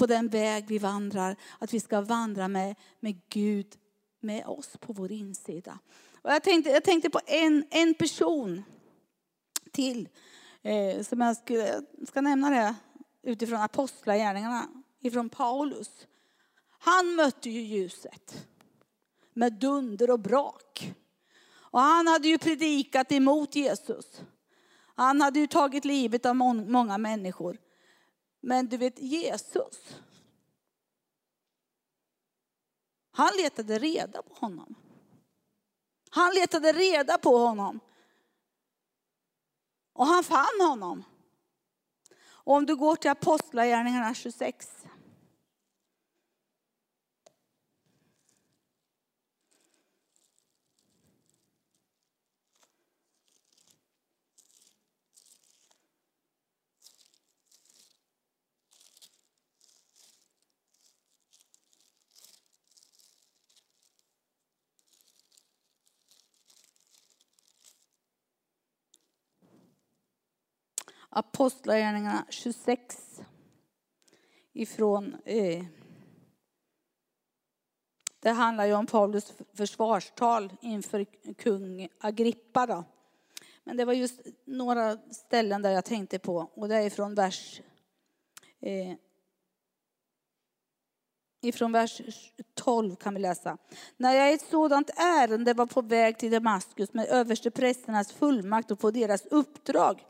[0.00, 3.66] på den väg vi vandrar, att vi ska vandra med, med Gud
[4.20, 5.78] med oss på vår insida.
[6.22, 8.62] Och jag, tänkte, jag tänkte på en, en person
[9.72, 10.08] till
[10.62, 12.74] eh, som jag ska, ska nämna det
[13.22, 14.68] utifrån apostlagärningarna,
[15.00, 16.06] ifrån Paulus.
[16.78, 18.46] Han mötte ju ljuset
[19.34, 20.94] med dunder och brak.
[21.52, 24.22] Och han hade ju predikat emot Jesus.
[24.94, 27.58] Han hade ju tagit livet av många människor.
[28.40, 30.00] Men du vet Jesus.
[33.10, 34.74] Han letade reda på honom.
[36.10, 37.80] Han letade reda på honom.
[39.92, 41.04] Och han fann honom.
[42.22, 44.86] Och om du går till Apostlagärningarna 26.
[71.10, 73.20] Apostlagärningarna 26
[74.52, 75.64] ifrån eh,
[78.20, 81.04] det handlar ju om Paulus försvarstal inför
[81.34, 82.66] kung Agrippa.
[82.66, 82.84] Då.
[83.64, 87.60] Men det var just några ställen där jag tänkte på och det är från vers
[88.60, 88.94] eh,
[91.42, 92.00] ifrån vers
[92.54, 93.58] 12 kan vi läsa.
[93.96, 98.78] När jag i ett sådant ärende var på väg till Damaskus med översteprästernas fullmakt och
[98.78, 100.04] på deras uppdrag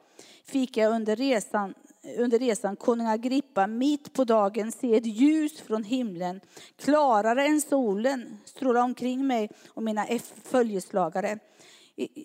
[0.45, 1.75] fick jag under resan,
[2.19, 6.41] under resan konung Agrippa mitt på dagen se ett ljus från himlen,
[6.77, 10.07] klarare än solen, stråla omkring mig och mina
[10.45, 11.39] följeslagare.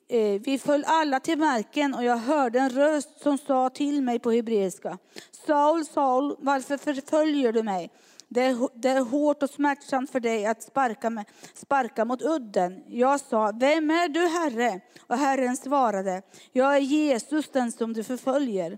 [0.08, 4.20] Eh, vi föll alla till marken och jag hörde en röst som sa till mig
[4.20, 4.98] på hebreiska.
[5.46, 7.92] Saul, Saul, varför förföljer du mig?
[8.36, 12.84] Det är, det är hårt och smärtsamt för dig att sparka, med, sparka mot udden.
[12.88, 14.82] Jag sa, vem är du Herre?
[15.08, 16.22] Och Herren svarade,
[16.52, 18.78] jag är Jesus den som du förföljer.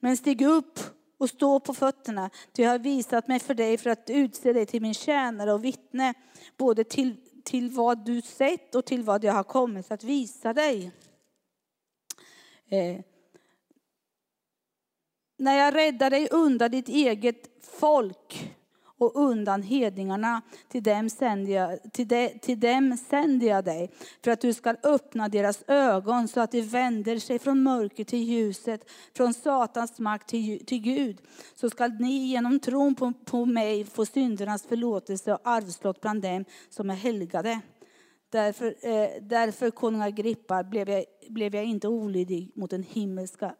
[0.00, 0.78] Men stig upp
[1.18, 4.66] och stå på fötterna, ty jag har visat mig för dig för att utse dig
[4.66, 6.14] till min tjänare och vittne,
[6.56, 10.92] både till, till vad du sett och till vad jag har kommit att visa dig.
[12.68, 13.00] Eh.
[15.38, 18.54] När jag räddar dig undan ditt eget folk
[19.02, 20.42] och undan hedningarna.
[20.68, 23.90] Till dem, sänder jag, till, de, till dem sänder jag dig
[24.24, 28.22] för att du ska öppna deras ögon så att de vänder sig från mörker till
[28.22, 31.20] ljuset, från Satans makt till, till Gud.
[31.54, 36.44] Så ska ni genom tron på, på mig få syndernas förlåtelse och arvslott bland dem
[36.70, 37.60] som är helgade.
[38.30, 43.54] Därför, eh, därför konung Agrippa blev jag, blev jag inte olydig mot den himmelska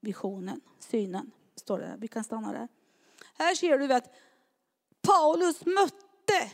[0.00, 1.30] visionen, synen.
[1.56, 1.94] Står det.
[1.98, 2.68] Vi kan stanna där.
[3.38, 4.14] Här ser du att
[5.02, 6.50] Paulus mötte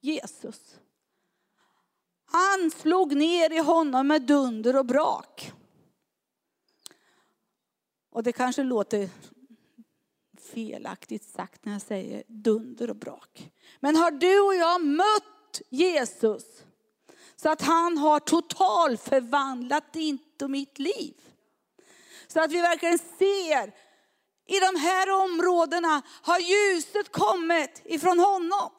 [0.00, 0.78] Jesus.
[2.24, 5.52] Han slog ner i honom med dunder och brak.
[8.10, 9.10] Och det kanske låter
[10.38, 13.52] felaktigt sagt när jag säger dunder och brak.
[13.80, 16.64] Men har du och jag mött Jesus
[17.36, 21.14] så att han har totalförvandlat ditt och mitt liv.
[22.26, 23.74] Så att vi verkligen ser
[24.48, 28.70] i de här områdena har ljuset kommit ifrån honom.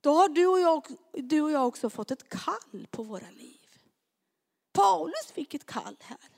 [0.00, 3.60] Då har du och, jag, du och jag också fått ett kall på våra liv.
[4.72, 6.30] Paulus fick ett kall här.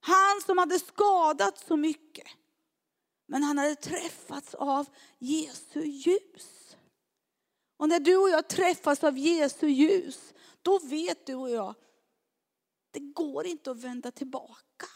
[0.00, 2.28] Han som hade skadat så mycket.
[3.26, 4.86] Men han hade träffats av
[5.18, 6.76] Jesu ljus.
[7.76, 11.74] Och när du och jag träffas av Jesu ljus, då vet du och jag,
[12.92, 14.86] det går inte att vända tillbaka.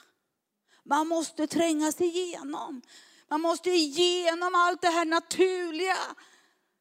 [0.85, 2.83] Man måste tränga sig igenom.
[3.29, 5.97] Man måste igenom allt det här naturliga.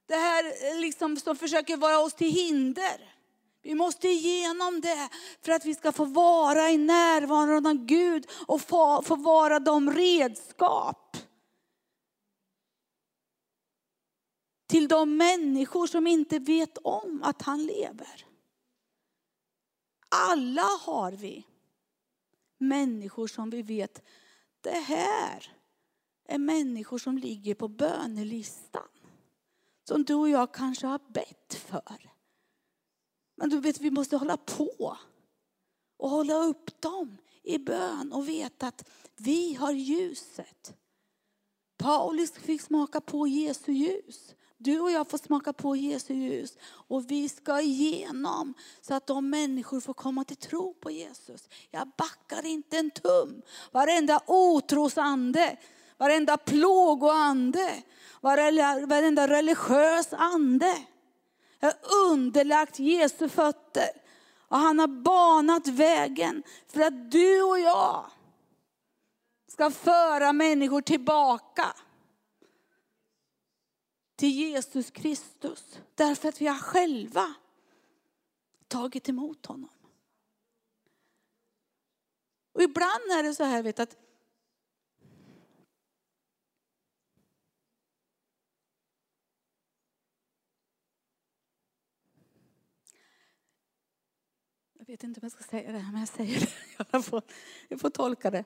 [0.07, 3.16] Det här eh, liksom som försöker vara oss till hinder.
[3.61, 5.09] Vi måste igenom det
[5.41, 9.93] för att vi ska få vara i närvaron av Gud och få, få vara de
[9.93, 11.18] redskap
[14.68, 18.26] till de människor som inte vet om att han lever.
[20.16, 21.47] Alla har vi
[22.57, 24.03] människor som vi vet,
[24.61, 25.53] det här
[26.28, 28.88] är människor som ligger på bönelistan.
[29.88, 32.11] Som du och jag kanske har bett för.
[33.36, 34.97] Men du vet, vi måste hålla på
[35.97, 40.76] och hålla upp dem i bön och veta att vi har ljuset.
[41.78, 44.36] Paulus fick smaka på Jesu ljus.
[44.58, 46.58] Du och jag får smaka på Jesu ljus.
[46.88, 51.49] Och vi ska igenom så att de människor får komma till tro på Jesus.
[51.72, 53.41] Jag backar inte en tum.
[53.72, 55.58] Varenda otrosande,
[55.97, 57.84] varenda plågoande,
[58.22, 60.78] varenda religiös ande
[61.60, 61.74] är har
[62.12, 63.89] underlagt Jesu fötter.
[64.47, 68.06] Och han har banat vägen för att du och jag
[69.47, 71.76] ska föra människor tillbaka
[74.16, 75.80] till Jesus Kristus.
[75.95, 77.34] Därför att vi har själva
[78.68, 79.70] tagit emot honom.
[82.51, 83.97] Och ibland är det så här vet att
[94.88, 96.51] Jag vet inte om jag ska säga det, här, men jag säger det.
[96.91, 97.22] Jag får,
[97.68, 98.43] jag får tolka det.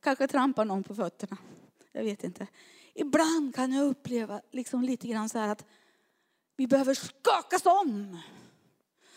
[0.00, 1.36] Kanske trampar någon på fötterna.
[1.92, 2.46] Jag vet inte.
[2.94, 5.64] Ibland kan jag uppleva liksom lite grann så här att
[6.56, 8.18] vi behöver skakas om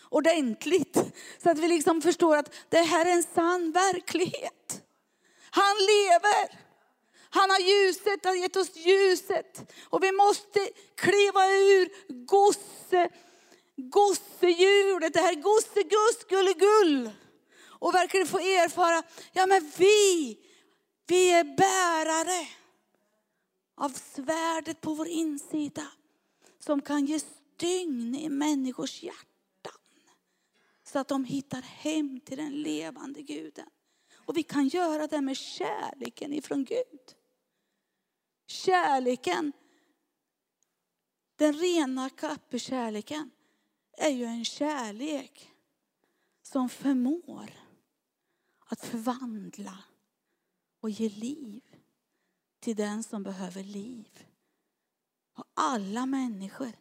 [0.08, 0.98] ordentligt.
[1.42, 4.82] Så att vi liksom förstår att det här är en sann verklighet.
[5.50, 6.60] Han lever.
[7.30, 9.72] Han har ljuset, han har gett oss ljuset.
[9.90, 11.88] Och vi måste kliva ur
[12.26, 13.10] gosse
[13.76, 16.24] gossehjulet, det här gosseguss
[16.58, 17.10] gull
[17.68, 19.02] Och verkligen få erfara,
[19.32, 20.38] ja men vi,
[21.06, 22.48] vi är bärare
[23.74, 25.86] av svärdet på vår insida.
[26.58, 29.80] Som kan ge stygn i människors hjärtan.
[30.82, 33.68] Så att de hittar hem till den levande guden.
[34.14, 37.14] Och vi kan göra det med kärleken ifrån Gud.
[38.46, 39.52] Kärleken,
[41.36, 43.30] den rena kappekärleken
[43.92, 45.50] är ju en kärlek
[46.42, 47.50] som förmår
[48.66, 49.78] att förvandla
[50.80, 51.62] och ge liv
[52.64, 54.26] till den som behöver liv.
[55.34, 56.72] Och alla människor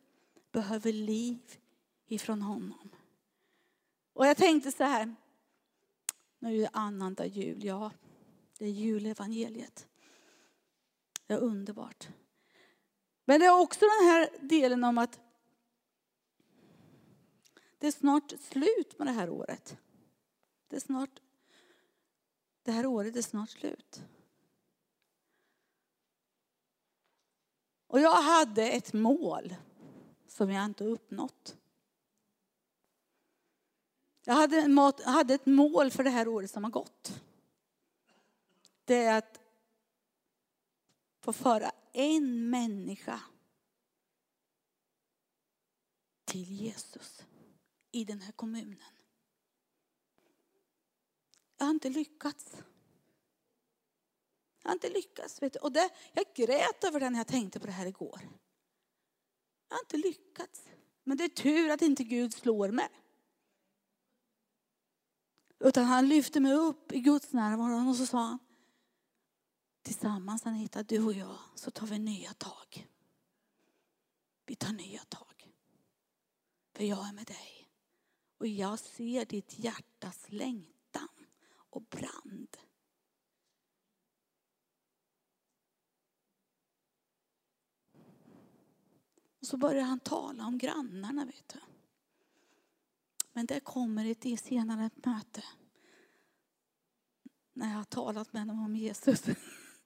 [0.51, 1.59] behöver liv
[2.07, 2.89] ifrån honom.
[4.13, 5.15] Och jag tänkte så här,
[6.39, 7.91] nu är det annandag jul, ja,
[8.57, 9.87] det är julevangeliet.
[11.27, 12.07] Det är underbart.
[13.25, 15.19] Men det är också den här delen om att
[17.77, 19.77] det är snart slut med det här året.
[20.67, 21.19] Det, är snart,
[22.63, 24.03] det här året är snart slut.
[27.93, 29.55] Och jag hade ett mål
[30.27, 31.57] som jag inte uppnått.
[34.23, 37.21] Jag hade, hade ett mål för det här året som har gått.
[38.85, 39.39] Det är att
[41.21, 43.19] få föra en människa
[46.25, 47.23] till Jesus
[47.91, 48.93] i den här kommunen.
[51.57, 52.63] Jag har inte lyckats.
[54.63, 55.41] Jag har inte lyckats.
[55.41, 55.59] Vet du.
[55.59, 58.29] Och det, jag grät över det när jag tänkte på det här igår.
[59.69, 60.63] Jag har inte lyckats.
[61.03, 62.89] Men det är tur att inte Gud slår mig.
[65.59, 68.39] Utan han lyfte mig upp i Guds närvaro och så sa han,
[69.81, 72.87] tillsammans Anita, du och jag, så tar vi nya tag.
[74.45, 75.49] Vi tar nya tag.
[76.73, 77.69] För jag är med dig.
[78.37, 81.09] Och jag ser ditt hjärtas längtan
[81.69, 82.57] och brand.
[89.42, 91.59] Och så börjar han tala om grannarna, vet du.
[93.33, 95.43] Men det kommer ett senare möte.
[97.53, 99.23] När jag har talat med dem om Jesus.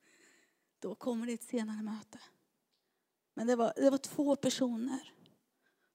[0.79, 2.19] Då kommer det ett senare möte.
[3.33, 5.13] Men det var, det var två personer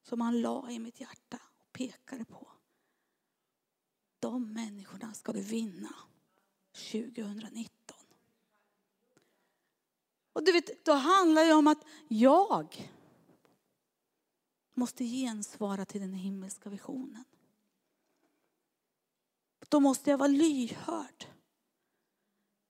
[0.03, 2.47] som han la i mitt hjärta och pekade på.
[4.19, 5.95] De människorna ska du vinna
[6.91, 7.97] 2019.
[10.33, 12.89] Och du vet, då handlar det om att jag
[14.73, 17.23] måste gensvara till den himmelska visionen.
[19.69, 21.25] Då måste jag vara lyhörd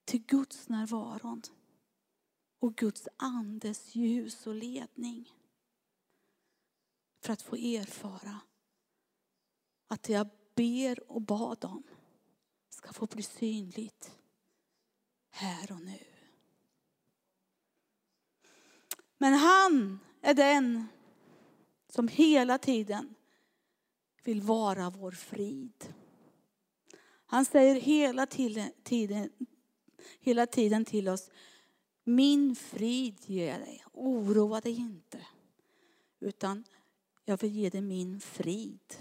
[0.05, 1.41] till Guds närvaron
[2.59, 5.31] och Guds andes ljus och ledning.
[7.21, 8.39] För att få erfara
[9.87, 11.83] att det jag ber och bad om
[12.69, 14.17] ska få bli synligt
[15.29, 15.99] här och nu.
[19.17, 20.87] Men han är den
[21.95, 23.15] som hela tiden
[24.23, 25.93] vill vara vår frid.
[27.25, 29.29] Han säger hela tiden,
[30.19, 31.29] hela tiden till oss,
[32.03, 35.25] min frid ger jag dig, oroa dig inte.
[36.19, 36.63] Utan
[37.25, 38.95] jag vill ge dig min frid.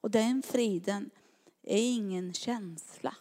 [0.00, 1.10] Och den friden
[1.62, 3.16] är ingen känsla.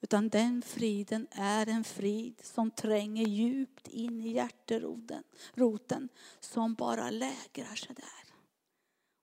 [0.00, 6.08] Utan den friden är en frid som tränger djupt in i hjärteroten,
[6.40, 8.34] som bara lägrar sig där.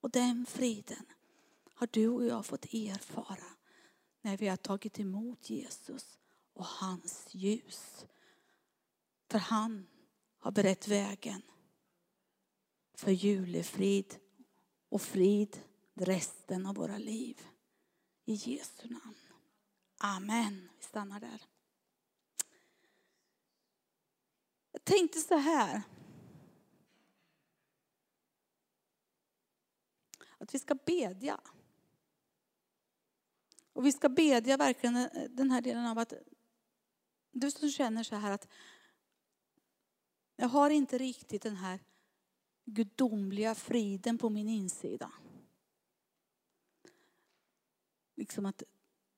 [0.02, 1.06] Och den friden
[1.74, 3.54] har du och jag fått erfara
[4.22, 6.20] när vi har tagit emot Jesus
[6.54, 8.06] och hans ljus.
[9.30, 9.88] För han
[10.40, 11.42] har berett vägen
[12.96, 14.16] för julefrid
[14.90, 15.60] och frid
[15.94, 17.42] resten av våra liv.
[18.26, 19.23] I Jesu namn.
[20.06, 20.70] Amen.
[20.78, 21.42] Vi stannar där.
[24.72, 25.82] Jag tänkte så här.
[30.38, 31.40] Att vi ska bedja.
[33.74, 36.14] Och vi ska bedja verkligen den här delen av att
[37.32, 38.48] du som känner så här att
[40.36, 41.80] jag har inte riktigt den här
[42.66, 45.12] gudomliga friden på min insida.
[48.16, 48.64] Liksom att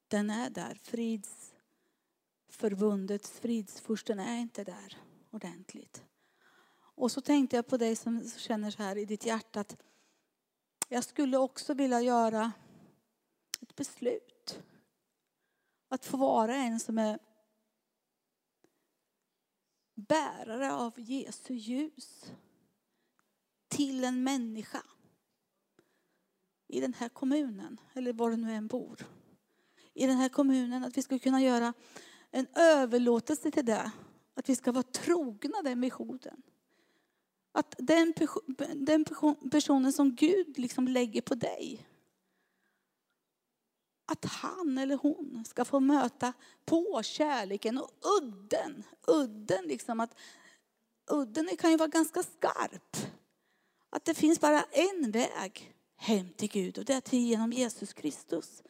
[0.07, 0.79] den är där.
[0.83, 4.97] Fridsförbundets fridsfursten är inte där
[5.31, 6.03] ordentligt.
[6.77, 9.77] Och så tänkte jag på dig som känner så här i ditt hjärta att
[10.87, 12.51] jag skulle också vilja göra
[13.61, 14.63] ett beslut.
[15.87, 17.19] Att få vara en som är
[19.95, 22.31] bärare av Jesu ljus
[23.67, 24.83] till en människa
[26.67, 29.05] i den här kommunen, eller var du nu än bor.
[29.95, 31.73] I den här kommunen, att vi ska kunna göra
[32.31, 33.91] en överlåtelse till det.
[34.35, 36.41] Att vi ska vara trogna den missionen.
[37.51, 38.13] Att den,
[38.75, 39.05] den
[39.51, 41.87] personen som Gud liksom lägger på dig,
[44.05, 46.33] att han eller hon ska få möta
[46.65, 47.91] på kärleken och
[48.21, 48.83] udden.
[49.07, 50.15] Udden, liksom att,
[51.11, 52.97] udden kan ju vara ganska skarp.
[53.89, 57.93] Att det finns bara en väg hem till Gud och det är till genom Jesus
[57.93, 58.63] Kristus.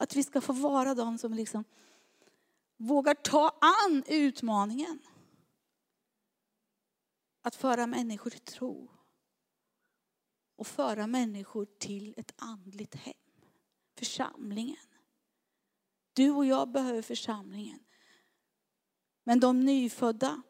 [0.00, 1.64] Att vi ska få vara de som liksom
[2.76, 4.98] vågar ta an utmaningen.
[7.42, 8.90] Att föra människor till tro.
[10.56, 13.14] Och föra människor till ett andligt hem.
[13.94, 14.86] Församlingen.
[16.12, 17.84] Du och jag behöver församlingen.
[19.24, 20.42] Men de nyfödda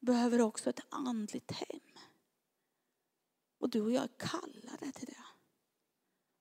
[0.00, 1.80] behöver också ett andligt hem.
[3.58, 5.33] Och du och jag är kallade till det.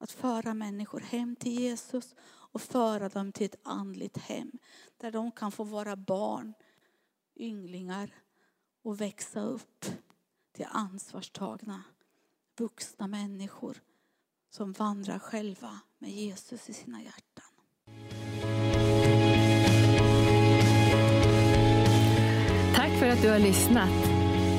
[0.04, 4.52] Att föra människor hem till Jesus och föra dem till ett andligt hem.
[4.98, 6.54] Där de kan få vara barn,
[7.36, 8.10] ynglingar
[8.82, 9.86] och växa upp
[10.52, 11.84] till ansvarstagna
[12.58, 13.78] vuxna människor
[14.50, 17.46] som vandrar själva med Jesus i sina hjärtan.
[22.76, 24.23] Tack för att du har lyssnat.